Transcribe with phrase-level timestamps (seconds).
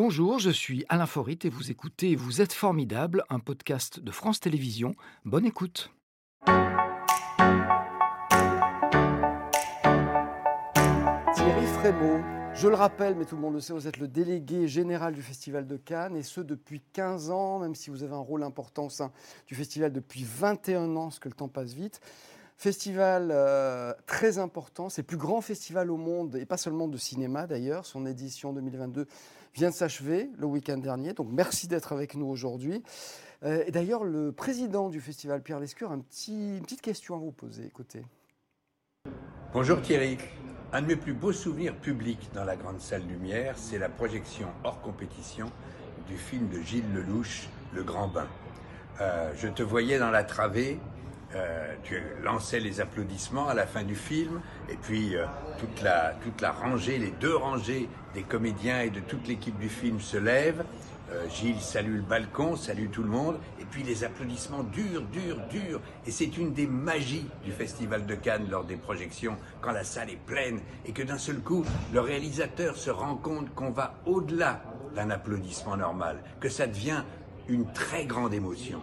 [0.00, 4.38] Bonjour, je suis Alain Forit et vous écoutez Vous êtes formidable, un podcast de France
[4.38, 4.94] Télévisions.
[5.24, 5.90] Bonne écoute.
[11.34, 12.20] Thierry Frémaux,
[12.54, 15.20] je le rappelle, mais tout le monde le sait, vous êtes le délégué général du
[15.20, 18.86] Festival de Cannes, et ce depuis 15 ans, même si vous avez un rôle important
[18.86, 19.10] au sein
[19.48, 22.00] du festival depuis 21 ans, ce que le temps passe vite.
[22.56, 26.96] Festival euh, très important, c'est le plus grand festival au monde, et pas seulement de
[26.96, 27.84] cinéma d'ailleurs.
[27.84, 29.08] Son édition 2022
[29.58, 32.82] vient de s'achever le week-end dernier, donc merci d'être avec nous aujourd'hui.
[33.42, 37.16] Euh, et d'ailleurs, le président du festival, Pierre Lescure, a un petit, une petite question
[37.16, 37.66] à vous poser.
[37.66, 38.02] Écoutez.
[39.52, 40.16] Bonjour Thierry.
[40.72, 44.46] Un de mes plus beaux souvenirs publics dans la grande salle Lumière, c'est la projection
[44.62, 45.50] hors compétition
[46.06, 48.28] du film de Gilles Lelouch, Le Grand Bain.
[49.00, 50.78] Euh, je te voyais dans la travée
[51.34, 55.26] euh, tu lançais les applaudissements à la fin du film, et puis euh,
[55.58, 59.68] toute, la, toute la rangée, les deux rangées des comédiens et de toute l'équipe du
[59.68, 60.64] film se lèvent.
[61.10, 65.40] Euh, Gilles salue le balcon, salue tout le monde, et puis les applaudissements durent, durent,
[65.50, 65.80] durent.
[66.06, 70.10] Et c'est une des magies du Festival de Cannes lors des projections, quand la salle
[70.10, 74.62] est pleine, et que d'un seul coup, le réalisateur se rend compte qu'on va au-delà
[74.94, 77.02] d'un applaudissement normal, que ça devient
[77.48, 78.80] une très grande émotion.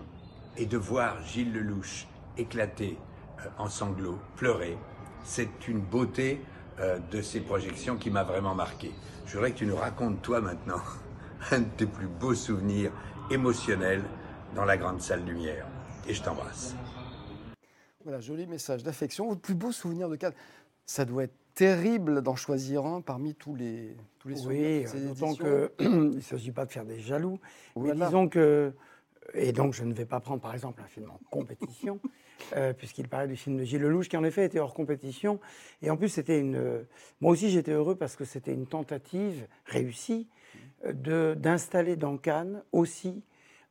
[0.57, 2.07] Et de voir Gilles Lelouch
[2.37, 2.97] éclater
[3.39, 4.77] euh, en sanglots, pleurer.
[5.23, 6.41] C'est une beauté
[6.79, 8.91] euh, de ces projections qui m'a vraiment marqué.
[9.25, 10.81] Je voudrais que tu nous racontes, toi maintenant,
[11.51, 12.91] un de tes plus beaux souvenirs
[13.31, 14.03] émotionnels
[14.55, 15.65] dans la grande salle lumière.
[16.07, 16.75] Et je t'embrasse.
[18.03, 19.27] Voilà, joli message d'affection.
[19.27, 20.33] Votre plus beau souvenir de Cannes,
[20.85, 24.91] ça doit être terrible d'en choisir un parmi tous les, tous les souvenirs.
[24.93, 25.69] Oui, d'autant qu'il
[26.15, 27.39] ne s'agit pas de faire des jaloux.
[27.75, 28.73] Mais disons que
[29.33, 31.99] et donc, je ne vais pas prendre, par exemple, un film en compétition,
[32.55, 35.39] euh, puisqu'il parlait du film de Gilles Lelouch, qui en effet était hors compétition.
[35.81, 36.85] Et en plus, c'était une.
[37.21, 40.27] Moi aussi, j'étais heureux parce que c'était une tentative réussie
[40.85, 43.23] euh, d'installer dans Cannes aussi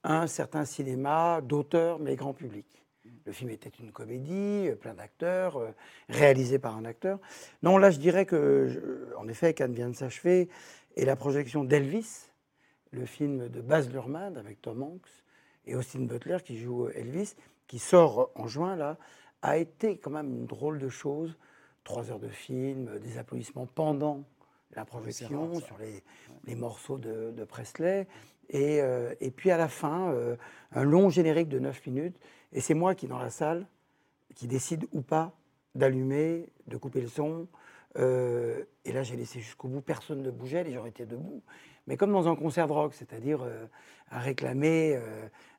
[0.02, 2.66] un certain cinéma d'auteur, mais grand public.
[3.27, 5.72] Le film était une comédie, euh, plein d'acteurs,
[6.09, 7.20] réalisé par un acteur.
[7.62, 10.48] Non, là, je dirais que, en effet, Cannes vient de s'achever,
[10.97, 12.28] et la projection d'Elvis,
[12.91, 15.24] le film de Baz Luhrmann avec Tom Hanks,
[15.66, 17.34] et Austin Butler qui joue Elvis,
[17.66, 18.97] qui sort en juin là,
[19.42, 21.36] a été quand même une drôle de chose.
[21.84, 24.25] Trois heures de film, des applaudissements pendant
[24.75, 26.02] la projection sur les,
[26.44, 28.06] les, morceaux de, de Presley.
[28.48, 30.36] Et, euh, et, puis à la fin, euh,
[30.72, 32.16] un long générique de 9 minutes.
[32.52, 33.66] Et c'est moi qui, dans la salle,
[34.34, 35.32] qui décide ou pas
[35.75, 37.46] d'allumer, de couper le son.
[37.96, 39.81] Euh, et là, j'ai laissé jusqu'au bout.
[39.81, 41.42] Personne ne bougeait, les gens étaient debout.
[41.87, 43.41] Mais comme dans un concert de rock, c'est-à-dire
[44.11, 44.99] à réclamer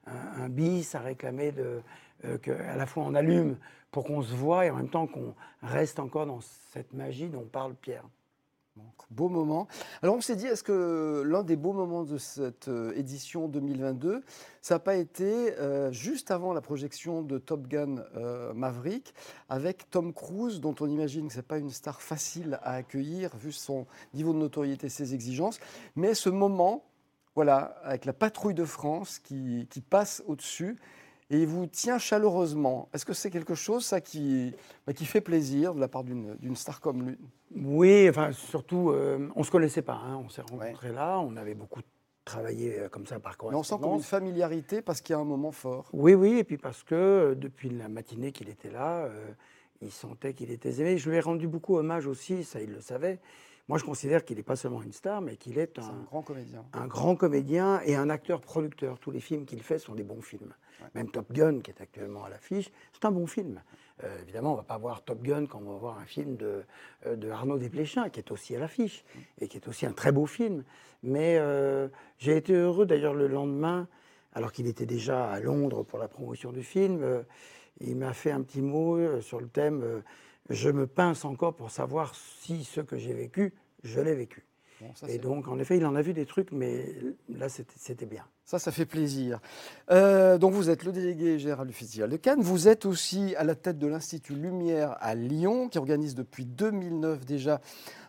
[0.08, 1.82] un, bis à réclamer de,
[2.26, 3.58] euh, qu'à la fois on allume
[3.92, 7.46] pour qu'on se voit et en même temps qu'on reste encore dans cette magie dont
[7.46, 8.04] parle Pierre.
[9.10, 9.68] Beau moment.
[10.02, 14.24] Alors on s'est dit, est-ce que l'un des beaux moments de cette euh, édition 2022,
[14.62, 18.04] ça n'a pas été euh, juste avant la projection de Top Gun
[18.54, 19.14] Maverick,
[19.50, 23.36] avec Tom Cruise, dont on imagine que ce n'est pas une star facile à accueillir,
[23.38, 25.60] vu son niveau de notoriété, ses exigences,
[25.96, 26.84] mais ce moment
[27.36, 30.78] voilà, avec la patrouille de France qui, passe au-dessus
[31.30, 32.90] et il vous tient chaleureusement.
[32.94, 34.54] Est-ce que c'est quelque chose, ça, qui,
[34.86, 37.18] bah, qui fait plaisir de la part d'une star comme lui?
[37.56, 40.00] Oui, enfin, surtout, euh, on ne se connaissait pas.
[40.06, 40.22] Hein.
[40.24, 41.82] on s'est rencontrés là, on avait beaucoup
[42.26, 43.72] travaillé euh, comme ça par correspondance.
[43.72, 45.90] Mais on sent comme une familiarité parce qu'il y a un moment fort.
[45.94, 49.10] Oui, oui, et puis parce que euh, depuis la matinée qu'il était là,
[49.82, 50.98] il sentait qu'il était aimé.
[50.98, 53.20] Je lui ai rendu beaucoup hommage aussi, ça il le savait.
[53.68, 56.64] Moi, je considère qu'il n'est pas seulement une star, mais qu'il est, un, grand comédien.
[56.74, 59.00] Un grand comédien et un acteur-producteur.
[59.00, 60.54] Tous les films qu'il fait sont des bons films.
[60.94, 63.62] Même Top Gun, qui est actuellement à l'affiche, c'est un bon film.
[64.04, 66.36] Euh, évidemment, on ne va pas voir Top Gun quand on va voir un film
[66.36, 66.64] de,
[67.06, 69.20] euh, de Arnaud Desplechin, qui est aussi à l'affiche, mm.
[69.42, 70.64] et qui est aussi un très beau film.
[71.04, 71.88] Mais euh,
[72.18, 73.88] j'ai été heureux d'ailleurs le lendemain,
[74.34, 77.24] alors qu'il était déjà à Londres pour la promotion du film,
[77.80, 80.04] il m'a fait un petit mot sur le thème
[80.50, 83.54] je me pince encore pour savoir si ce que j'ai vécu,
[83.84, 84.46] je l'ai vécu.
[85.08, 86.86] Et donc, en effet, il en a vu des trucs, mais
[87.30, 88.24] là, c'était bien.
[88.44, 89.40] Ça, ça fait plaisir.
[89.90, 92.42] Euh, donc, vous êtes le délégué général du Festival de Cannes.
[92.42, 97.26] Vous êtes aussi à la tête de l'Institut Lumière à Lyon, qui organise depuis 2009
[97.26, 97.62] déjà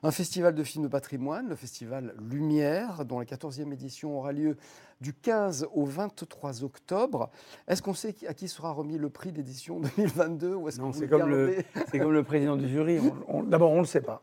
[0.03, 4.57] un festival de films de patrimoine, le Festival Lumière, dont la 14e édition aura lieu
[5.01, 7.31] du 15 au 23 octobre.
[7.69, 11.31] Est-ce qu'on sait à qui sera remis le prix d'édition 2022 ou Non, c'est comme,
[11.31, 11.57] le,
[11.93, 12.99] comme le président du jury.
[13.47, 14.23] D'abord, on ne le sait pas.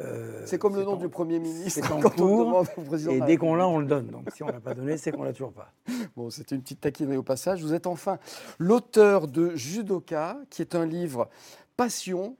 [0.00, 1.80] Euh, c'est comme le nom du Premier ministre.
[1.82, 2.64] C'est en cours,
[3.10, 4.08] et dès qu'on l'a, on le donne.
[4.08, 5.72] Donc si on ne l'a pas donné, c'est qu'on ne l'a toujours pas.
[6.16, 7.62] Bon, c'était une petite taquinerie au passage.
[7.62, 8.18] Vous êtes enfin
[8.58, 11.28] l'auteur de Judoka, qui est un livre
[11.76, 12.36] passion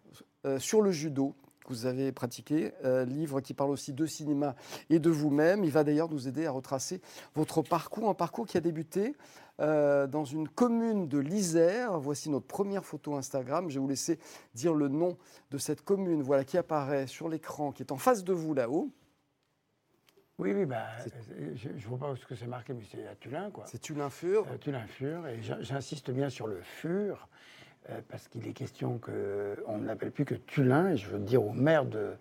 [0.47, 1.35] euh, sur le judo
[1.65, 2.73] que vous avez pratiqué,
[3.06, 4.55] livre qui parle aussi de cinéma
[4.91, 5.65] et de vous-même.
[5.65, 7.01] Il va d'ailleurs nous aider à retracer
[7.35, 9.15] votre parcours, un parcours qui a débuté
[9.59, 11.99] dans une commune de l'Isère.
[11.99, 13.69] Voici notre première photo Instagram.
[13.69, 14.19] Je vais vous laisser
[14.55, 15.17] dire le nom
[15.51, 18.91] de cette commune voilà, qui apparaît sur l'écran, qui est en face de vous là-haut.
[20.39, 20.87] Oui, oui, bah,
[21.55, 23.65] je ne vois pas ce que c'est marqué, mais c'est à Tulin, quoi.
[23.69, 24.45] C'est Tulin-Fur.
[24.51, 27.29] Euh, Tulin-Fur, et j'insiste bien sur le Fur,
[27.89, 31.45] euh, parce qu'il est question qu'on ne l'appelle plus que Tulin, et je veux dire
[31.45, 32.15] au maire de,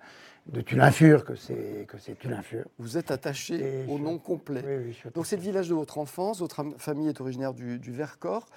[0.48, 2.66] de Tulin-Fur que c'est que c'est Tulin-Fur.
[2.78, 4.64] Vous êtes attaché au nom complet.
[4.66, 6.40] Oui, oui, Donc c'est le village de votre enfance.
[6.40, 8.48] Votre famille est originaire du, Vercors.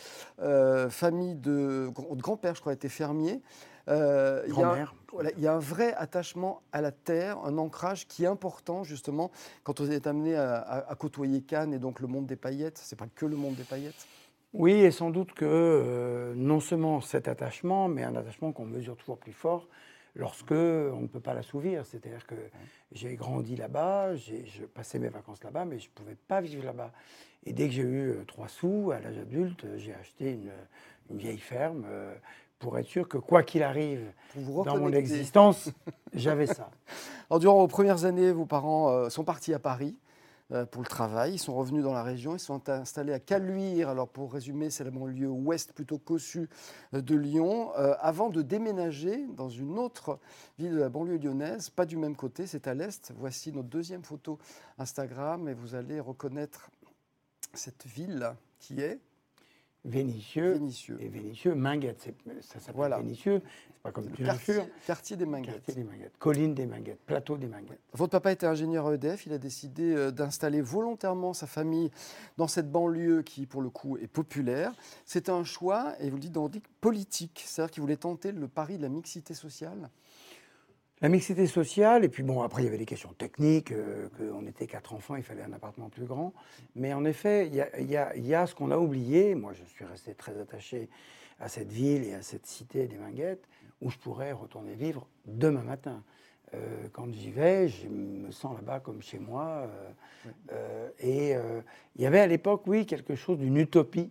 [0.41, 3.41] Euh, famille de, de grand-père, je crois, était fermier.
[3.89, 4.89] Euh, il, y a,
[5.37, 9.31] il y a un vrai attachement à la terre, un ancrage qui est important justement
[9.63, 12.79] quand vous êtes amené à, côtoyer Cannes et donc le monde des paillettes.
[12.83, 14.07] C'est pas que le monde des paillettes.
[14.53, 18.97] Oui, et sans doute que euh, non seulement cet attachement, mais un attachement qu'on mesure
[18.97, 19.69] toujours plus fort
[20.17, 21.87] lorsque on ne peut pas l'assouvir.
[21.87, 22.35] C'est-à-dire que
[22.93, 26.93] j'ai grandi là-bas, je passais mes vacances là-bas, mais je ne pouvais pas vivre là-bas.
[27.45, 30.51] Et dès que j'ai eu euh, trois sous à l'âge adulte, j'ai acheté une,
[31.09, 31.87] vieille ferme
[32.59, 35.71] pour être sûr que quoi qu'il arrive dans mon existence,
[36.15, 36.71] j'avais ça.
[37.31, 40.06] Alors, durant vos premières années, vos parents euh, sont partis à Paris euh,
[40.71, 41.35] pour le travail.
[41.35, 42.35] Ils sont revenus dans la région.
[42.35, 43.89] Ils sont installés à Caluire.
[43.89, 46.49] Alors, pour résumer, c'est le banlieue ouest plutôt cossu
[46.95, 50.19] euh, de Lyon, avant de déménager dans une autre
[50.59, 53.13] ville de la banlieue lyonnaise, pas du même côté, c'est à l'est.
[53.17, 54.39] Voici notre deuxième photo
[54.79, 56.71] Instagram et vous allez reconnaître
[57.55, 59.01] cette ville qui est
[59.87, 60.99] Vénitieux, Vénitieux.
[61.01, 62.13] et Vénitieux, Minguette.
[62.41, 62.99] Ça s'appelle voilà.
[62.99, 64.57] Vénitieux, c'est pas comme quartier,
[64.87, 65.55] quartier des Minguettes.
[65.55, 67.79] Quartier des Minguettes, colline des Minguettes, plateau des Minguettes.
[67.93, 71.91] Votre papa était ingénieur EDF, il a décidé euh, d'installer volontairement sa famille
[72.37, 74.73] dans cette banlieue qui, pour le coup, est populaire.
[75.05, 76.51] C'était un choix, et vous le dites dans
[76.81, 79.91] politique, c'est-à-dire qu'il voulait tenter le pari de la mixité sociale?
[81.03, 84.47] La mixité sociale, et puis bon, après il y avait des questions techniques, euh, qu'on
[84.47, 86.33] était quatre enfants, il fallait un appartement plus grand.
[86.75, 87.55] Mais en effet, il
[87.91, 89.35] y a, ce qu'on a oublié.
[89.35, 90.89] Moi, je suis resté très attaché
[91.39, 93.47] à cette ville et à cette cité des Minguettes,
[93.83, 96.03] où je pourrais retourner vivre demain matin.
[96.55, 99.69] Euh, quand j'y vais, je me sens là-bas comme chez moi.
[100.53, 101.35] Euh, et
[101.95, 104.11] il y avait à l'époque, oui, quelque chose d'une utopie,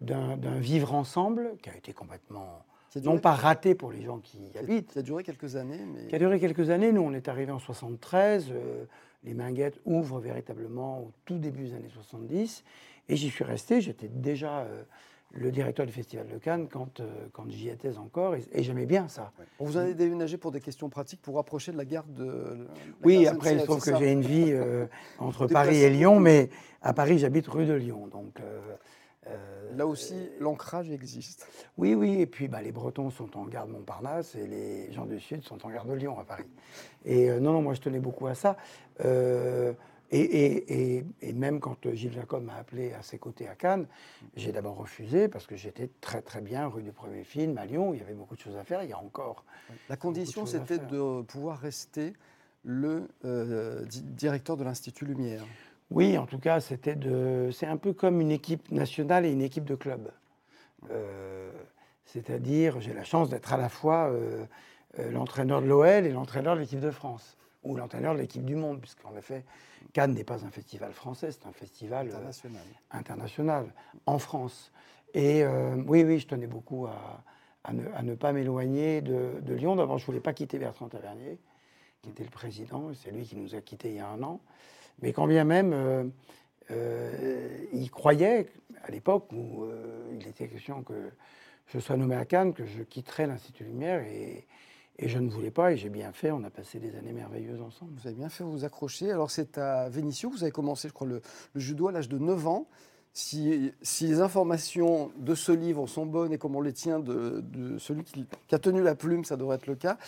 [0.00, 2.64] d'un vivre ensemble, qui a été complètement
[2.96, 4.92] non pas raté pour les gens qui y habitent.
[4.92, 5.80] Ça a duré quelques années.
[5.94, 6.06] Mais...
[6.06, 6.92] Qui a duré quelques années.
[6.92, 8.48] Nous, on est arrivé en 73.
[8.50, 8.84] Euh,
[9.24, 12.64] les Minguettes ouvrent véritablement au tout début des années 70.
[13.08, 13.80] Et j'y suis resté.
[13.80, 14.82] J'étais déjà euh,
[15.32, 18.34] le directeur du Festival de Cannes quand, euh, quand j'y étais encore.
[18.36, 19.32] Et, j'aimais bien ça.
[19.58, 22.66] Vous avez déménagé pour des questions pratiques, pour rapprocher de la gare de.
[23.04, 24.54] oui, après, il se trouve que j'ai une vie
[25.18, 26.20] entre Paris et Lyon.
[26.20, 26.48] Mais
[26.80, 28.06] à Paris, j'habite rue de Lyon.
[28.06, 28.40] Donc.
[29.28, 31.46] Euh, Là aussi, l'ancrage existe.
[31.76, 32.20] Oui, oui.
[32.20, 35.64] Et puis, bah, les Bretons sont en garde Montparnasse et les gens du Sud sont
[35.64, 36.48] en garde de Lyon à Paris.
[37.04, 38.56] Et euh, non, non, moi, je tenais beaucoup à ça.
[39.04, 39.72] Euh,
[40.10, 41.04] et,
[41.34, 43.86] même quand Gilles Jacob m'a appelé à ses côtés à Cannes,
[44.36, 47.92] j'ai d'abord refusé parce que j'étais très très bien rue du Premier Film à Lyon.
[47.92, 48.82] Il y avait beaucoup de choses à faire.
[48.82, 49.44] Il y a encore.
[49.90, 52.14] La condition, c'était de pouvoir rester
[52.64, 53.06] le
[53.84, 55.44] directeur de l'Institut Lumière.
[55.90, 57.48] Oui, en tout cas, c'était de.
[57.52, 60.10] C'est un peu comme une équipe nationale et une équipe de club.
[60.90, 61.50] Euh,
[62.04, 64.44] c'est-à-dire, j'ai la chance d'être à la fois euh,
[64.98, 68.54] euh, l'entraîneur de l'OL et l'entraîneur de l'équipe de France, ou l'entraîneur de l'équipe du
[68.54, 69.44] monde, puisqu'en effet,
[69.92, 72.62] Cannes n'est pas un festival français, c'est un festival international.
[72.90, 73.74] international
[74.06, 74.72] en France.
[75.14, 75.42] Et
[75.86, 79.74] oui, oui, je tenais beaucoup à, ne, pas m'éloigner de, de, Lyon.
[79.76, 81.38] D'abord, je ne voulais pas quitter Bertrand Tavernier,
[82.02, 84.40] qui était le président, c'est lui qui nous a quittés il y a un an.
[85.00, 86.04] Mais quand bien même, euh,
[86.70, 88.46] euh, il croyait,
[88.82, 91.10] à l'époque où euh, il était question que
[91.66, 94.46] je sois nommé à Cannes, que je quitterais l'Institut Lumière, et,
[95.00, 96.32] je ne voulais pas, et j'ai bien fait.
[96.32, 97.92] On a passé des années merveilleuses ensemble.
[97.94, 99.12] Vous avez bien fait vous accrocher.
[99.12, 102.18] Alors, c'est à Vénissieux, vous avez commencé, je crois, le, le judo à l'âge de
[102.18, 102.66] 9 ans
[103.18, 107.42] si, les informations de ce livre sont bonnes et comme on les tient de,
[107.78, 109.98] celui qui, a tenu la plume, ça devrait être le cas,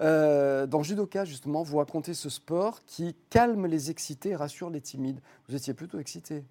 [0.00, 4.80] euh, dans Judoka, justement, vous racontez ce sport qui calme les excités et rassure les
[4.80, 5.18] timides.
[5.48, 6.44] Vous étiez plutôt excité.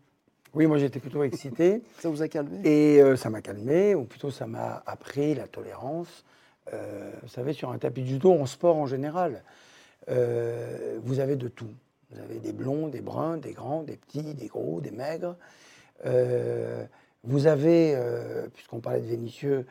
[0.53, 1.81] Oui, moi j'étais plutôt excité.
[1.99, 2.59] ça vous a calmé?
[2.65, 6.25] Et euh, ça m'a calmé, ou plutôt ça m'a appris la tolérance.
[6.73, 9.43] Euh, vous savez, sur un tapis de judo, en sport en général,
[10.07, 11.71] vous avez de tout.
[12.11, 15.35] Vous avez des blonds, des bruns, des grands, des petits, des gros, des maigres.
[16.05, 16.85] Euh,
[17.23, 19.65] vous avez, euh, puisqu'on parlait de Vénitieux,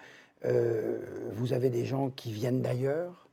[0.45, 0.99] euh,
[1.33, 3.29] vous avez des gens qui viennent d'ailleurs.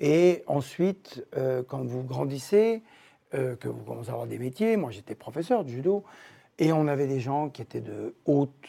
[0.00, 1.24] Et ensuite,
[1.68, 2.82] quand vous grandissez,
[3.30, 6.02] que vous commencez à avoir des métiers, moi j'étais professeur de judo,
[6.58, 8.66] et on avait des gens qui étaient de haute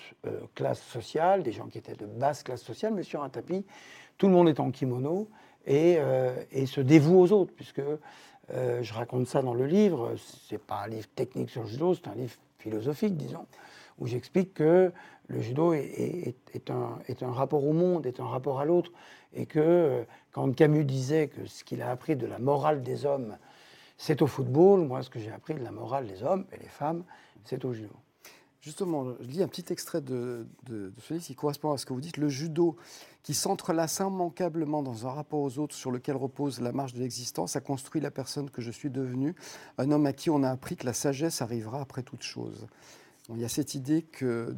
[0.53, 3.65] classe sociale, des gens qui étaient de basse classe sociale, mais sur un tapis,
[4.19, 5.27] tout le monde est en kimono,
[5.65, 5.97] et,
[6.67, 7.81] se dévoue aux autres, puisque
[8.51, 10.13] je raconte ça dans le livre.
[10.47, 13.45] C'est pas un livre technique sur le judo, c'est un livre philosophique, disons,
[13.99, 14.91] où j'explique que
[15.27, 16.35] le judo est,
[16.69, 18.91] un, un, rapport au monde, est un rapport à l'autre,
[19.33, 23.05] et que euh, quand Camus disait que ce qu'il a appris de la morale des
[23.05, 23.37] hommes,
[23.97, 26.69] c'est au football, moi ce que j'ai appris de la morale des hommes et des
[26.69, 27.03] femmes,
[27.43, 27.95] c'est au judo.
[28.63, 31.91] Justement, je lis un petit extrait de, de, ce livre qui correspond à ce que
[31.91, 32.15] vous dites.
[32.15, 32.77] Le judo,
[33.21, 37.57] qui s'entrelace immanquablement dans un rapport aux autres sur lequel repose la marche de l'existence,
[37.57, 39.35] a construit la personne que je suis devenue,
[39.77, 42.65] un homme à qui on a appris que la sagesse arrivera après toute chose.
[43.29, 44.55] il y a cette idée que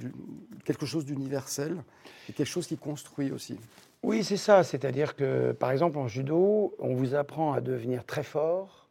[0.65, 1.83] quelque chose d'universel
[2.29, 3.57] et quelque chose qui construit aussi.
[4.03, 4.63] Oui, c'est ça.
[4.63, 8.87] C'est-à-dire que, par exemple, en judo, on vous apprend à devenir très fort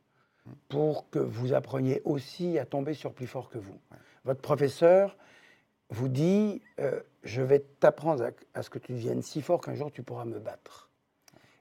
[0.69, 3.79] pour que vous appreniez aussi à tomber sur plus fort que vous
[4.25, 5.17] votre professeur
[5.91, 9.91] vous dit euh, Je vais t'apprendre à, ce que tu deviennes si fort qu'un jour
[9.93, 10.91] tu pourras me battre.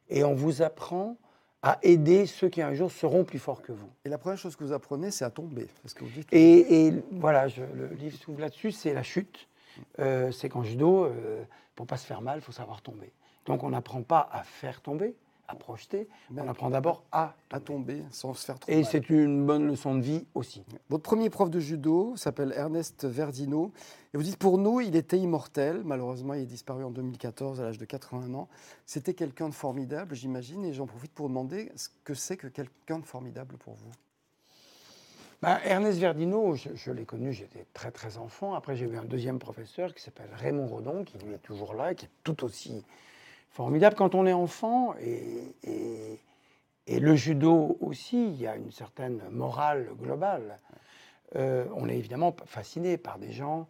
[0.10, 1.18] Et on vous apprend
[1.62, 3.90] à aider ceux qui un jour seront plus forts que vous.
[4.04, 5.68] Et la première chose que vous apprenez, c'est à tomber.
[5.82, 6.28] Parce que vous dites...
[6.32, 9.48] et, voilà, le livre s'ouvre là-dessus c'est la chute.
[10.00, 11.44] Euh, c'est qu'en judo, euh,
[11.76, 13.12] pour pas se faire mal, il faut savoir tomber.
[13.46, 15.16] Donc on n'apprend pas à faire tomber,
[15.48, 19.10] à projeter, mais on apprend d'abord à, à tomber sans se faire trop Et c'est
[19.10, 20.64] une bonne leçon de vie aussi.
[20.90, 23.72] Votre premier prof de judo s'appelle Ernest Verdino.
[24.14, 25.82] Et vous dites, pour nous, il était immortel.
[25.84, 28.48] Malheureusement, il est disparu en 2014 à l'âge de 81 ans.
[28.86, 30.64] C'était quelqu'un de formidable, j'imagine.
[30.66, 33.92] Et j'en profite pour demander ce que c'est que quelqu'un de formidable pour vous.
[35.42, 38.54] Ben, Ernest Verdino, je, je l'ai connu, j'étais très très enfant.
[38.54, 42.06] Après, j'ai eu un deuxième professeur qui s'appelle Raymond Rodon, qui est toujours là, qui
[42.06, 42.86] est tout aussi
[43.54, 45.56] formidable quand on est enfant et,
[46.88, 50.60] et, le judo aussi, il y a une certaine morale globale.
[51.36, 53.68] Euh, on est évidemment fasciné par des gens.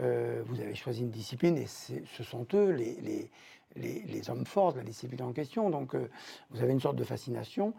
[0.00, 3.30] Euh, vous avez choisi une discipline et ce sont eux les,
[3.76, 5.68] les, les, hommes forts de la discipline en question.
[5.68, 6.08] Donc euh,
[6.50, 7.74] vous avez une sorte de fascination,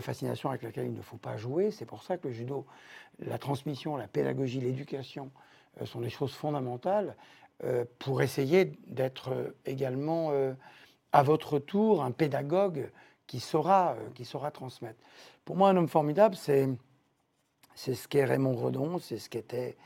[0.00, 1.70] fascination avec laquelle il ne faut pas jouer.
[1.70, 2.66] C'est pour ça que le judo,
[3.18, 5.30] la transmission, la pédagogie, l'éducation
[5.84, 7.16] sont des choses fondamentales
[7.98, 10.32] pour essayer d'être également
[11.14, 12.90] à votre tour un pédagogue
[13.28, 14.98] qui saura, euh, qui saura transmettre.
[15.44, 16.68] Pour moi, un homme formidable, c'est,
[17.76, 19.76] ce qu'est Raymond Redon, c'est ce qu'était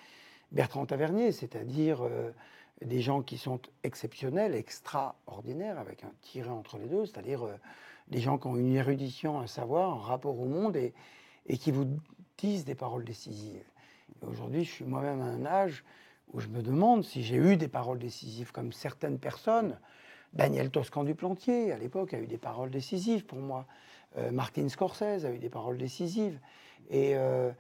[0.53, 2.31] Bertrand Tavernier, c'est-à-dire euh,
[2.81, 7.57] des gens qui sont exceptionnels, extraordinaires, avec un tiré entre les deux, c'est-à-dire euh,
[8.09, 10.95] des gens qui ont une érudition, un savoir, un rapport au monde et,
[11.45, 11.89] et qui vous
[12.39, 13.67] disent des paroles décisives.
[14.23, 15.85] aujourd'hui, je suis moi-même à un âge
[16.33, 19.79] où je me demande si j'ai eu des paroles décisives comme certaines personnes
[20.33, 23.67] Daniel Toscan du Plantier, à l'époque, a eu des paroles décisives pour moi.
[24.17, 26.39] Euh, Martin Scorsese a eu des paroles décisives.
[26.91, 27.51] Et, euh,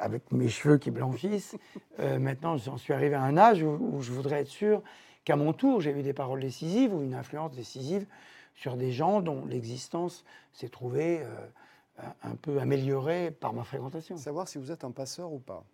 [0.00, 1.56] avec, mes cheveux qui blanchissent,
[2.00, 4.82] euh, maintenant, j'en suis arrivé à un âge où, je voudrais être sûr
[5.24, 8.06] qu'à mon tour, j'ai eu des paroles décisives ou une influence décisive
[8.54, 11.22] sur des gens dont l'existence s'est trouvée
[12.22, 14.16] un peu améliorée par ma fréquentation.
[14.16, 15.64] Savoir si vous êtes un passeur ou pas.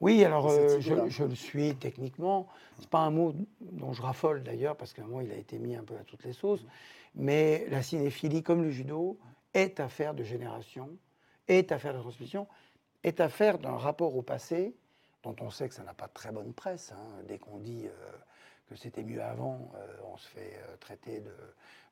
[0.00, 2.48] Oui, alors euh, je, le suis techniquement.
[2.76, 5.58] Ce n'est pas un mot dont je raffole d'ailleurs, parce qu'un mot, il a été
[5.58, 6.64] mis un peu à toutes les sauces.
[7.14, 9.18] Mais la cinéphilie, comme le judo,
[9.54, 10.90] est affaire de génération,
[11.48, 12.48] est affaire de transmission,
[13.04, 14.74] est affaire d'un rapport au passé,
[15.22, 16.92] dont on sait que ça n'a pas de très bonne presse.
[16.92, 17.22] Hein.
[17.28, 18.12] Dès qu'on dit euh,
[18.68, 21.32] que c'était mieux avant, euh, on se fait traiter de,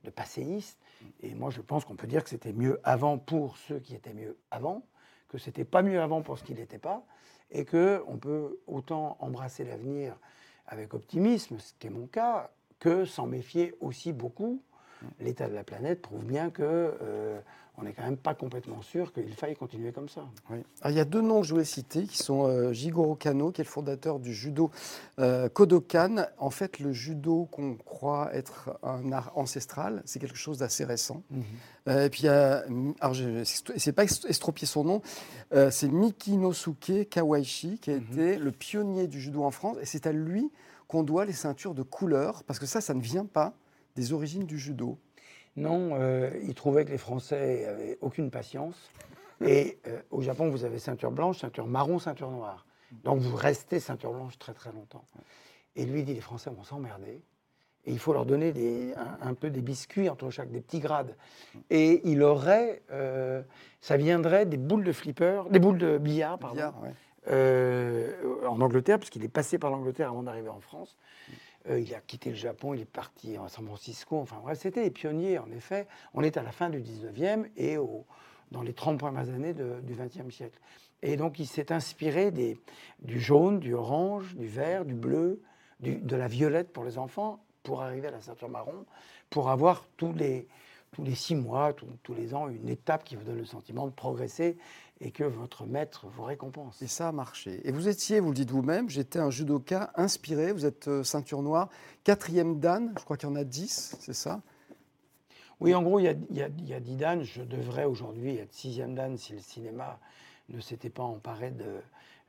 [0.05, 0.79] de passéiste.
[1.23, 4.15] Et moi, je pense qu'on peut dire que c'était mieux avant pour ceux qui étaient
[4.15, 4.83] mieux avant,
[5.29, 7.05] que c'était pas mieux avant pour ce qui n'était pas,
[7.53, 10.17] et qu'on peut autant embrasser l'avenir
[10.67, 14.63] avec optimisme, ce qui est mon cas, que s'en méfier aussi beaucoup.
[15.21, 17.41] L'état de la planète prouve bien que euh,
[17.79, 20.23] on n'est quand même pas complètement sûr qu'il faille continuer comme ça.
[20.87, 23.63] il y a deux noms que je voulais citer qui sont euh, Jigoro Kano, qui
[23.63, 24.71] est le fondateur du judo
[25.19, 26.27] euh, Kodokan.
[26.39, 31.23] En fait, le judo qu'on croit être un art ancestral, c'est quelque chose d'assez récent.
[31.31, 31.99] Mhm.
[32.05, 35.03] et puis, alors je sais pas estropier son nom,
[35.71, 38.07] c'est Mikinosuke Kawaishi, qui a mhm.
[38.13, 40.51] été le pionnier du judo en France, et c'est à lui
[40.89, 43.55] qu'on doit les ceintures de couleur, parce que ça, ça ne vient pas
[43.97, 44.99] des origines du judo.
[45.57, 48.91] Non, euh, il trouvait que les Français n'avaient aucune patience.
[49.45, 52.65] Et euh, au Japon, vous avez ceinture blanche, ceinture marron, ceinture noire.
[53.05, 55.05] Donc vous restez ceinture blanche très très longtemps.
[55.77, 57.23] Et lui dit les Français vont s'emmerder.
[57.85, 61.17] Et il faut leur donner des, un, peu des biscuits entre chaque, des petits grades.
[61.69, 63.43] Et il aurait, euh,
[63.81, 66.73] ça viendrait des boules de flipper, des boules de billard, pardon,
[67.27, 70.97] en Angleterre, parce qu'il est passé par l'Angleterre avant d'arriver en France.
[71.69, 74.19] Euh, il a quitté le Japon, il est parti à San Francisco.
[74.19, 75.87] Enfin bref, c'était les pionniers, en effet.
[76.15, 77.77] On est à la fin du 19e et
[78.51, 80.59] dans les 30 premières années du 20e siècle.
[81.03, 82.59] Et donc, il s'est inspiré des,
[83.01, 85.43] du jaune, du orange, du vert, du bleu,
[85.81, 88.85] de la violette pour les enfants, pour arriver à la ceinture marron,
[89.31, 90.47] pour avoir tous les,
[90.93, 93.93] tous les six mois, tous les ans, une étape qui vous donne le sentiment de
[93.93, 94.57] progresser
[95.03, 96.81] et que votre maître vous récompense.
[96.81, 97.61] Et ça a marché.
[97.65, 100.53] Et vous étiez, vous le dites vous-même, j'étais un judoka inspiré.
[100.53, 101.69] Vous êtes euh, ceinture noire,
[102.05, 104.41] quatrième dan, je crois qu'il y en a dix, c'est ça?
[105.59, 107.23] Oui, en gros, il y, a, dix dan.
[107.23, 109.99] Je devrais aujourd'hui être sixième dan si le cinéma
[110.49, 111.81] ne s'était pas emparé de,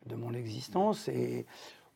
[0.08, 1.08] de mon existence.
[1.08, 1.46] Et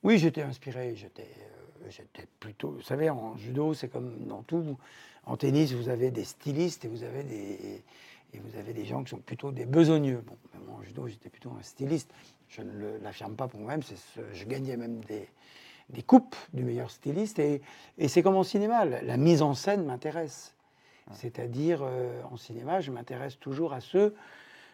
[0.03, 0.95] oui, j'étais inspiré.
[0.95, 2.71] J'étais, euh, j'étais plutôt.
[2.71, 4.77] Vous savez, en judo, c'est comme dans tout.
[5.25, 7.83] En tennis, vous avez des stylistes et vous avez des
[8.33, 10.23] et vous avez des gens qui sont plutôt des besogneux.
[10.25, 10.37] Bon,
[10.73, 12.13] en judo, j'étais plutôt un styliste.
[12.49, 13.81] Je ne l'affirme pas pour moi-même.
[14.33, 15.27] je gagnais même des,
[15.89, 17.39] des, coupes du meilleur styliste.
[17.39, 17.61] Et,
[17.97, 18.85] et c'est comme en cinéma.
[18.85, 20.53] La, mise en scène m'intéresse.
[21.13, 24.13] C'est-à-dire, euh, en cinéma, je m'intéresse toujours à ceux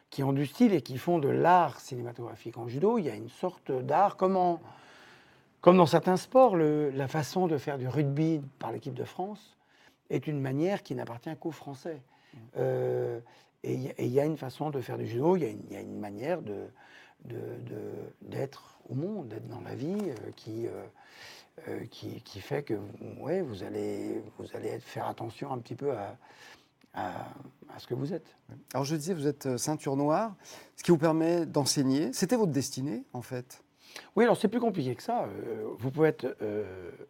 [0.10, 2.58] qui ont du style et qui font de l'art cinématographique.
[2.58, 4.60] En judo, il y a une sorte d'art, comme,
[5.62, 9.58] comme dans certains sports, le, la façon de faire du rugby par l'équipe de France
[10.10, 12.02] est une manière qui n'appartient qu'aux Français.
[12.58, 13.20] Euh,
[13.64, 16.42] et il y a une façon de faire du judo, il y, a une manière
[16.42, 16.66] de,
[18.22, 22.74] d'être au monde, d'être dans la vie, euh, qui, euh, qui, qui, fait que
[23.20, 26.18] ouais, vous, allez, vous allez faire attention un petit peu à,
[26.94, 27.26] à,
[27.78, 28.36] ce que vous êtes.
[28.74, 30.36] Alors je disais, vous êtes ceinture noire,
[30.76, 32.12] ce qui vous permet d'enseigner.
[32.12, 33.64] C'était votre destinée, en fait?
[34.18, 35.30] Oui, alors c'est plus compliqué que ça.
[35.78, 36.36] vous pouvez être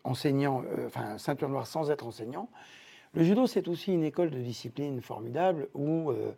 [0.04, 2.50] enseignant, enfin ceinture noire sans être enseignant.
[3.14, 6.34] Le judo, c'est aussi une école de discipline formidable où euh,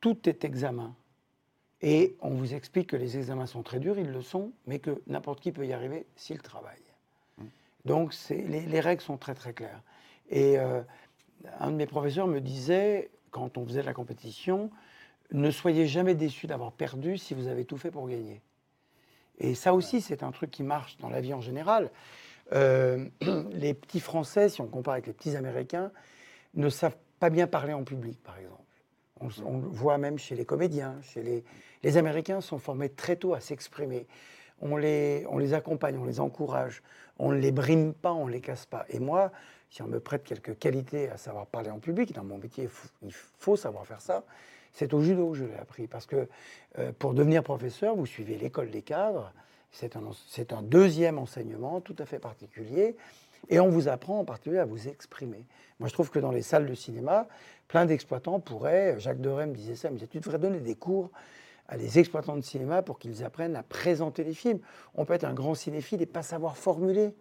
[0.00, 0.94] tout est examen.
[1.80, 5.02] Et on vous explique que les examens sont très durs, ils le sont, mais que
[5.08, 6.82] n'importe qui peut y arriver s'il travaille.
[7.38, 7.44] Mmh.
[7.86, 9.82] Donc les, les, règles sont très très claires.
[10.30, 10.80] Et euh,
[11.58, 14.70] un de mes professeurs me disait, quand on faisait la compétition,
[15.32, 18.40] ne soyez jamais déçus d'avoir perdu si vous avez tout fait pour gagner.
[19.38, 21.90] Et ça aussi, c'est un truc qui marche dans la vie en général.
[22.52, 23.08] Euh,
[23.52, 25.90] les petits Français, si on compare avec les petits Américains,
[26.54, 28.60] ne savent pas bien parler en public, par exemple.
[29.20, 31.22] On, le voit même chez les comédiens, chez
[31.82, 34.06] les, Américains sont formés très tôt à s'exprimer.
[34.60, 36.82] On les, accompagne, on les encourage,
[37.18, 38.84] on ne les brime pas, on ne les casse pas.
[38.88, 39.30] Et moi,
[39.70, 42.68] si on me prête quelques qualités à savoir parler en public, dans mon métier,
[43.02, 44.24] il faut savoir faire ça,
[44.72, 45.86] c'est au judo que je l'ai appris.
[45.86, 46.28] Parce que
[46.78, 49.32] euh, pour devenir professeur, vous suivez l'école des cadres,
[49.72, 49.96] c'est
[50.52, 52.96] un, deuxième enseignement tout à fait particulier.
[53.48, 55.46] Et on vous apprend en particulier à vous exprimer.
[55.80, 57.26] Moi, je trouve que dans les salles de cinéma,
[57.68, 61.10] plein d'exploitants pourraient, Jacques Doré me disait ça, mais tu devrais donner des cours
[61.68, 64.60] à des exploitants de cinéma pour qu'ils apprennent à présenter les films.
[64.94, 67.14] On peut être un grand cinéphile et pas savoir formuler,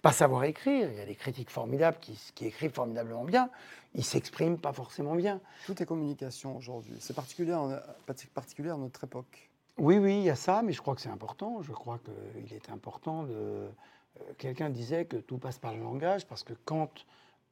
[0.00, 0.88] pas savoir écrire.
[0.90, 3.50] Il y a des critiques formidables qui, écrivent formidablement bien,
[3.94, 5.40] ils s'expriment pas forcément bien.
[5.66, 6.96] Tout est communication aujourd'hui.
[7.00, 7.56] C'est particulier,
[8.34, 9.50] particulier à notre époque.
[9.78, 11.62] Oui, oui, il y a ça, mais je crois que c'est important.
[11.62, 13.68] Je crois qu'il est important de.
[14.20, 17.06] Euh, quelqu'un disait que tout passe par le langage, parce que quand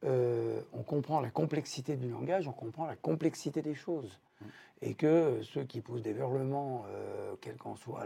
[0.05, 4.19] euh, on comprend la complexité du langage, on comprend la complexité des choses.
[4.41, 4.45] Mm.
[4.81, 8.05] Et que ceux qui poussent des verlements, euh, quelle qu'en soit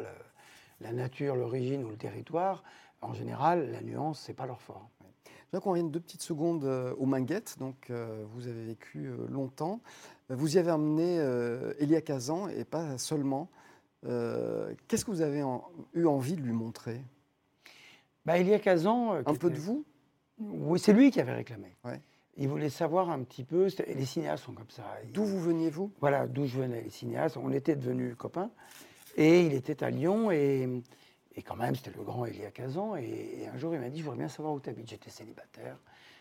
[0.82, 2.64] la, nature, l'origine ou le territoire,
[3.02, 4.90] en général, la nuance, c'est pas leur fort.
[5.54, 7.58] Je qu'on revienne deux petites secondes aux Minguettes.
[7.60, 9.82] Donc, vous avez vécu longtemps.
[10.30, 11.18] Vous y avez amené
[11.78, 13.50] Elia Kazan, et pas seulement.
[14.06, 15.44] Euh, qu'est-ce que vous avez
[15.94, 17.02] eu envie de lui montrer?
[18.26, 19.14] Bah, Il y a 15 ans.
[19.14, 19.86] Un peu de vous?
[20.40, 21.76] Oui, c'est lui qui avait réclamé.
[22.36, 23.68] Il voulait savoir un petit peu.
[23.88, 24.84] Les cinéastes sont comme ça.
[25.14, 25.92] D'où vous veniez, vous?
[26.02, 27.38] Voilà, d'où je venais, les cinéastes.
[27.38, 28.50] On était devenus copains.
[29.16, 30.32] Et il était à Lyon.
[30.32, 30.84] Et,
[31.46, 32.96] quand même, c'était le grand Elia Kazan.
[32.96, 34.90] Et, et un jour, il m'a dit Je voudrais bien savoir où tu habites.
[34.90, 35.78] J'étais célibataire.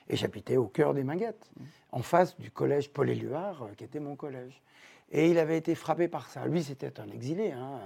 [0.08, 1.64] Et j'habitais au cœur des Minguettes, mmh.
[1.92, 4.60] en face du collège Paul-Éluard, euh, qui était mon collège.
[5.10, 6.46] Et il avait été frappé par ça.
[6.46, 7.80] Lui, c'était un exilé, hein,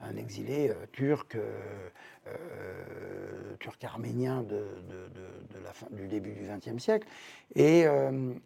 [0.00, 1.88] un exilé euh, turc, euh,
[2.26, 4.64] euh, turc arménien de,
[5.62, 7.08] la fin, du début du XXe siècle,
[7.54, 7.84] et,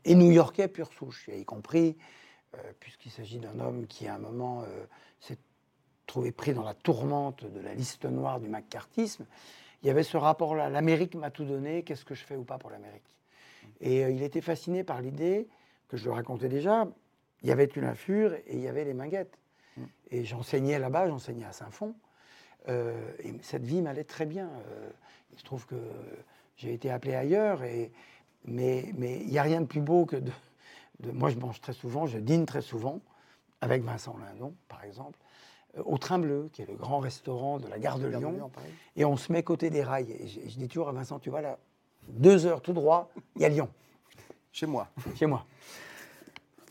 [0.04, 1.96] et new-yorkais pur souche, y compris,
[2.78, 4.64] puisqu'il s'agit d'un homme qui, à un moment,
[5.20, 5.38] s'est
[6.06, 9.26] trouvé pris dans la tourmente de la liste noire du macartisme.
[9.82, 10.68] Il y avait ce rapport-là.
[10.68, 13.16] L'Amérique m'a tout donné, qu'est-ce que je fais ou pas pour l'Amérique?
[13.80, 15.48] Et il était fasciné par l'idée,
[15.88, 16.86] que je le racontais déjà,
[17.42, 19.38] il y avait une affure et il y avait les Minguettes.
[19.76, 19.84] Mm.
[20.10, 21.94] Et j'enseignais là-bas, j'enseignais à Saint-Fond.
[22.68, 24.48] Euh, et cette vie m'allait très bien.
[24.48, 24.90] Euh,
[25.32, 25.76] il se trouve que
[26.56, 27.92] j'ai été appelé ailleurs, et,
[28.44, 30.32] mais il n'y a rien de plus beau que de,
[31.12, 33.00] Moi, je mange très souvent, je dîne très souvent,
[33.60, 35.18] avec Vincent Lindon, par exemple,
[35.78, 38.50] euh, au Train Bleu, qui est le grand restaurant de la gare de Lyon.
[38.96, 40.10] et on se met côté des rails.
[40.10, 41.58] Et je, je dis toujours à Vincent, tu vois là,
[42.08, 43.68] deux heures tout droit, il y a Lyon.
[44.52, 44.88] Chez moi.
[45.14, 45.46] Chez moi.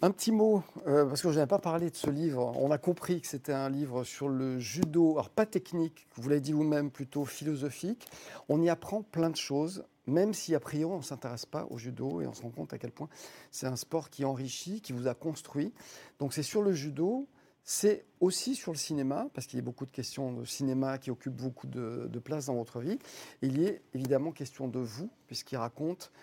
[0.01, 2.53] Un petit mot, euh, parce que je n'avais pas parlé de ce livre.
[2.55, 6.39] On a compris que c'était un livre sur le judo, alors pas technique, vous l'avez
[6.39, 8.07] dit vous-même, plutôt philosophique.
[8.47, 11.77] On y apprend plein de choses, même si a priori on ne s'intéresse pas au
[11.77, 13.09] judo et on se rend compte à quel point
[13.51, 15.73] c'est un sport qui enrichit, qui vous a construit.
[16.19, 17.27] Donc c'est sur le judo,
[17.65, 21.11] c'est aussi sur le cinéma, parce qu'il y a beaucoup de questions de cinéma qui
[21.11, 22.99] occupent beaucoup de, place dans votre vie.
[23.41, 26.13] il y est évidemment question de vous, puisqu'il raconte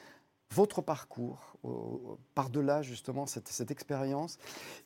[0.53, 1.57] votre parcours,
[2.35, 4.39] par-delà justement cette, expérience.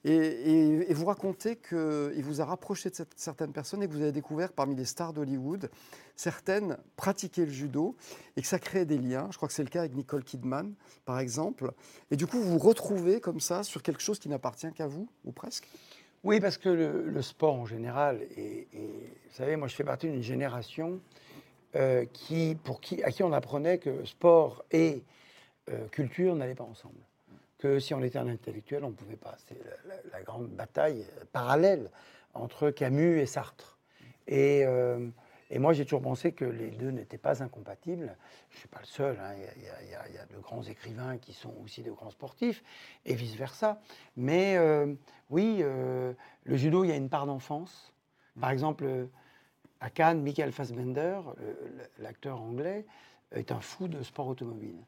[0.04, 4.52] Et, vous racontez qu'il vous a rapproché de certaines personnes et que vous avez découvert
[4.52, 5.70] parmi les stars d'Hollywood,
[6.16, 7.96] certaines pratiquaient le judo
[8.36, 9.28] et que ça créait des liens.
[9.30, 11.72] Je crois que c'est le cas avec Nicole Kidman, par exemple.
[12.10, 15.08] Et du coup, vous vous retrouvez comme ça sur quelque chose qui n'appartient qu'à vous,
[15.24, 15.68] ou presque?
[16.22, 20.22] Oui, parce que le, sport en général, et, vous savez, moi je fais partie d'une
[20.22, 21.00] génération
[21.76, 25.02] euh, qui, pour qui, à qui on apprenait que sport et
[25.70, 27.00] euh, culture n'allait pas ensemble.
[27.58, 29.36] Que si on était un intellectuel, on ne pouvait pas.
[29.46, 29.58] C'est
[30.12, 31.90] la, grande bataille parallèle
[32.34, 33.78] entre Camus et Sartre.
[34.26, 35.08] Et, euh,
[35.50, 38.16] et moi, j'ai toujours pensé que les deux n'étaient pas incompatibles.
[38.48, 39.18] Je ne suis pas le seul.
[39.56, 42.62] Il, y a, de grands écrivains qui sont aussi de grands sportifs,
[43.04, 43.80] et vice-versa.
[44.16, 44.94] Mais euh,
[45.28, 47.92] oui, le judo, il y a une part d'enfance.
[48.40, 48.86] Par exemple,
[49.80, 51.20] à Cannes, Michael Fassbender,
[51.98, 52.86] l'acteur anglais,
[53.32, 54.78] est un fou de sport automobile.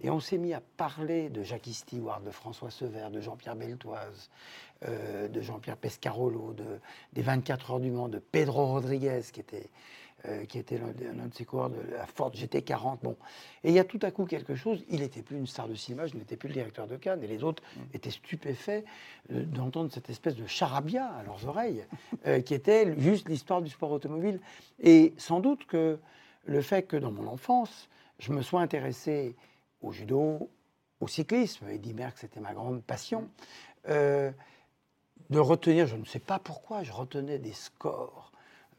[0.00, 4.30] Et on s'est mis à parler de Jackie Stewart, de François Sever, de Jean-Pierre Beltoise,
[4.86, 6.80] euh, de Jean-Pierre Pescarolo, de,
[7.12, 9.70] des 24 heures du Mans, de Pedro Rodriguez, qui était,
[10.26, 12.98] euh, qui était l'un de ses coureurs de la Ford GT40.
[13.02, 13.16] Bon.
[13.62, 15.74] Et il y a tout à coup quelque chose, il n'était plus une star de
[15.74, 17.80] cinéma, je n'étais plus le directeur de Cannes, et les autres mm.
[17.94, 18.84] étaient stupéfaits
[19.32, 21.84] euh, d'entendre cette espèce de charabia à leurs oreilles,
[22.44, 24.40] qui était juste l'histoire du sport automobile.
[24.82, 25.98] Et sans doute que
[26.46, 29.36] le fait que dans mon enfance, je me sois intéressé
[29.84, 30.50] au judo,
[31.00, 31.68] au cyclisme.
[31.68, 33.28] Eddy Merckx, c'était ma grande passion.
[33.88, 34.30] Euh,
[35.30, 38.32] de retenir, je ne sais pas pourquoi, je retenais des scores.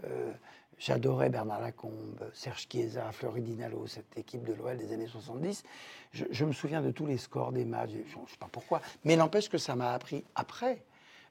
[0.03, 0.31] Euh,
[0.77, 5.63] j'adorais Bernard Lacombe, Serge Chiesa, Floridinalo, cette équipe de l'OL des années 70.
[6.11, 8.81] Je, me souviens de tous les scores des matchs, je ne sais pas pourquoi.
[9.03, 10.83] Mais n'empêche que ça m'a appris après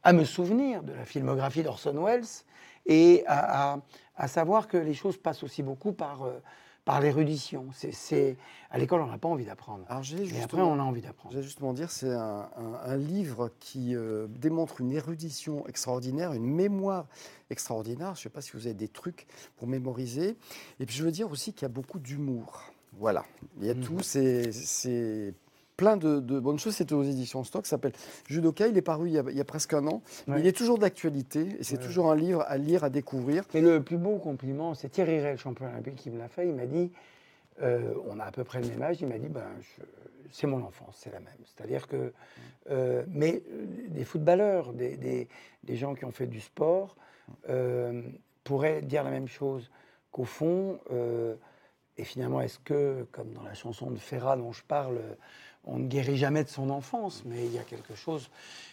[0.02, 2.24] à me souvenir de la filmographie d'Orson Welles
[2.87, 3.80] et à,
[4.26, 6.22] savoir que les choses passent aussi beaucoup par...
[6.22, 6.40] Euh,
[6.84, 7.66] par l'érudition.
[7.72, 8.36] C'est,
[8.70, 9.84] à l'école, on n'a pas envie d'apprendre.
[10.12, 11.34] Et après, on a envie d'apprendre.
[11.34, 17.06] Je justement dire, c'est un, livre qui euh, démontre une érudition extraordinaire, une mémoire
[17.50, 18.14] extraordinaire.
[18.14, 20.36] Je ne sais pas si vous avez des trucs pour mémoriser.
[20.80, 22.62] Et puis, je veux dire aussi qu'il y a beaucoup d'humour.
[22.98, 23.24] Voilà,
[23.60, 23.80] il y a mmh.
[23.80, 25.34] tout, c'est
[25.76, 26.76] plein de, bonnes choses.
[26.76, 27.92] C'était aux éditions Stock, s'appelle
[28.28, 28.66] Judoka.
[28.68, 30.02] Il est paru il y a, presque un an.
[30.28, 33.44] Il est toujours d'actualité et c'est toujours un livre à lire, à découvrir.
[33.54, 36.48] Et le plus beau compliment, c'est Thierry Rey, le champion olympique, qui me l'a fait.
[36.48, 36.90] Il m'a dit
[37.62, 39.00] euh, on a à peu près le même âge.
[39.00, 39.46] Il m'a dit ben,
[40.30, 41.32] c'est mon enfance, c'est la même.
[41.44, 42.12] C'est-à-dire que.
[42.70, 45.28] Euh, mais euh, des footballeurs, des,
[45.62, 46.96] des, gens qui ont fait du sport
[48.42, 49.70] pourraient dire la même chose
[50.10, 50.78] qu'au fond.
[51.96, 55.00] et finalement, est-ce que, comme dans la chanson de Ferrat dont je parle,
[55.66, 58.31] on ne guérit jamais de son enfance, mais il y a quelque chose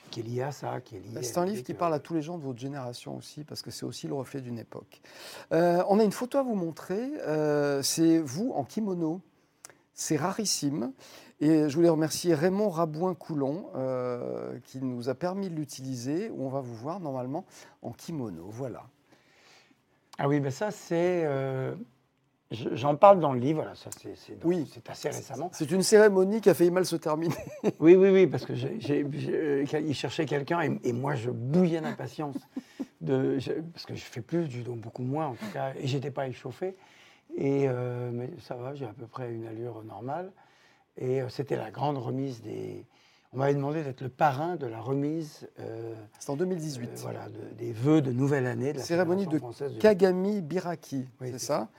[0.09, 1.23] qui est lié à ça, qui est lié.
[1.23, 3.71] C'est un livre qui parle à tous les gens de votre génération aussi, parce que
[3.71, 5.01] c'est aussi le reflet d'une époque.
[5.53, 7.01] Euh, on a une photo à vous montrer.
[7.21, 9.21] Euh, c'est vous en kimono.
[9.93, 10.91] C'est rarissime.
[11.39, 16.49] Et je voulais remercier Raymond Rabouin-Coulon euh, qui nous a permis de l'utiliser, où on
[16.49, 17.45] va vous voir normalement
[17.81, 18.45] en kimono.
[18.49, 18.83] Voilà.
[20.19, 21.25] Ah oui, ben ça c'est
[22.51, 24.69] J'en parle dans le livre, voilà, ça c'est oui.
[24.89, 25.49] assez récemment.
[25.53, 27.33] C'est une cérémonie qui a failli mal se terminer.
[27.79, 32.35] oui, oui, oui, parce que il cherchait quelqu'un et, moi je bouillais d'impatience
[33.05, 36.27] parce que je fais plus du judo, beaucoup moins en tout cas, et j'étais pas
[36.27, 36.75] échauffé.
[37.37, 40.31] Et euh, mais ça va, j'ai à peu près une allure normale.
[40.97, 42.85] Et euh, c'était la grande remise des.
[43.31, 45.47] On m'avait demandé d'être le parrain de la remise.
[45.61, 46.91] Euh, c'est en 2018.
[46.97, 49.39] voilà, des vœux de nouvelle année de la cérémonie de
[49.79, 51.69] Kagami Biraki, c'est ça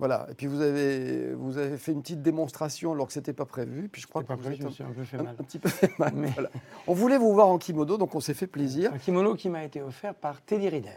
[0.00, 0.26] voilà.
[0.30, 3.44] Et puis vous avez, vous avez fait une petite démonstration alors que ce n'était pas
[3.44, 3.90] prévu.
[3.90, 5.36] Puis je crois que pas prévu, je me suis un peu fait mal.
[5.38, 6.14] Un, petit peu fait mal.
[6.86, 8.94] On voulait vous voir en kimono, donc on s'est fait plaisir.
[8.94, 10.88] Un kimono qui m'a été offert par Teddy Rider.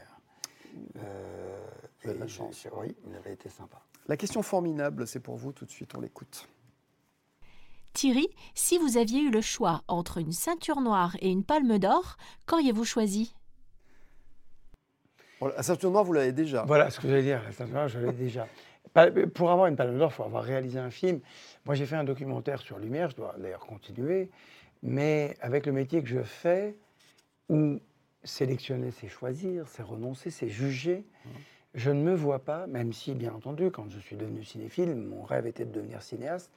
[0.95, 2.65] Euh, la chance.
[2.77, 3.81] Oui, il avait été sympa.
[4.07, 6.47] La question formidable, c'est pour vous tout de suite, on l'écoute.
[7.91, 12.15] Thierry, si vous aviez eu le choix entre une ceinture noire et une palme d'or,
[12.47, 13.35] qu'auriez-vous choisi?
[15.41, 16.63] La ceinture noire, vous l'avez déjà.
[16.63, 17.43] Voilà ce que j'allais dire.
[17.43, 18.47] La ceinture noire, je l'ai déjà.
[19.34, 21.19] Pour avoir une palme d'or, il faut avoir réalisé un film.
[21.65, 24.29] Moi, j'ai fait un documentaire sur Lumière, je dois d'ailleurs continuer,
[24.84, 26.75] mais avec le métier que je fais,
[27.49, 27.79] où
[28.23, 31.29] sélectionner, c'est choisir, c'est renoncer, c'est juger, mmh.
[31.75, 35.23] je ne me vois pas, même si, bien entendu, quand je suis devenu cinéphile, mon
[35.23, 36.51] rêve était de devenir cinéaste,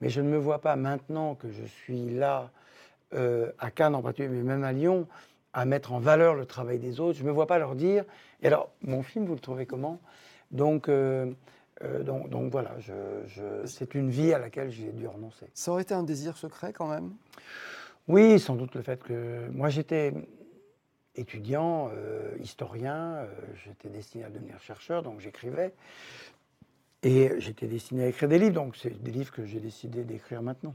[0.00, 2.50] mais je ne me vois pas maintenant que je suis là,
[3.14, 5.06] euh, à Cannes en particulier, mais même à Lyon,
[5.52, 7.16] à mettre en valeur le travail des autres.
[7.18, 8.04] Je ne me vois pas leur dire.
[8.42, 10.00] Et alors, mon film, vous le trouvez comment?
[10.50, 11.32] Donc, euh,
[11.82, 12.74] Euh, donc, donc, voilà,
[13.64, 15.46] c'est une vie à laquelle j'ai dû renoncer.
[15.54, 17.12] Ça aurait été un désir secret quand même?
[18.08, 20.14] Oui, sans doute le fait que moi j'étais
[21.16, 23.26] étudiant, euh, historien,
[23.64, 25.74] j'étais destiné à devenir chercheur, donc j'écrivais.
[27.02, 30.42] Et j'étais destiné à écrire des livres, donc c'est des livres que j'ai décidé d'écrire
[30.42, 30.74] maintenant.